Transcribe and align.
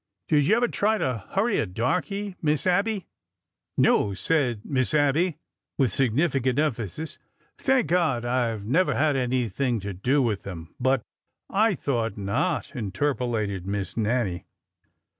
Did 0.29 0.47
you 0.47 0.55
ever 0.57 0.67
try 0.67 0.97
to 0.97 1.25
hurry 1.33 1.59
a 1.59 1.67
darky. 1.67 2.35
Miss 2.41 2.65
Abby?" 2.65 3.05
No," 3.77 4.15
said 4.15 4.65
Miss 4.65 4.95
Abby, 4.95 5.37
with 5.77 5.91
significant 5.91 6.57
emphasis. 6.57 7.19
Thank 7.59 7.85
God, 7.85 8.25
I 8.25 8.55
've 8.55 8.65
never 8.65 8.95
had 8.95 9.15
anything 9.15 9.79
to 9.81 9.93
do 9.93 10.19
with 10.23 10.41
them! 10.41 10.73
But" 10.79 11.03
I 11.67 11.75
thought 11.75 12.17
not!" 12.17 12.75
interpolated 12.75 13.67
Miss 13.67 13.95
Nannie. 13.95 14.47